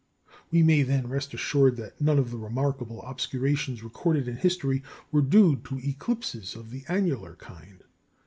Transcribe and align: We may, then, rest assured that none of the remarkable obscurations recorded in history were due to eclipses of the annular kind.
We 0.49 0.63
may, 0.63 0.81
then, 0.81 1.09
rest 1.09 1.31
assured 1.35 1.77
that 1.77 2.01
none 2.01 2.17
of 2.17 2.31
the 2.31 2.37
remarkable 2.39 3.03
obscurations 3.03 3.83
recorded 3.83 4.27
in 4.27 4.37
history 4.37 4.81
were 5.11 5.21
due 5.21 5.57
to 5.57 5.77
eclipses 5.77 6.55
of 6.55 6.71
the 6.71 6.83
annular 6.87 7.35
kind. 7.35 7.83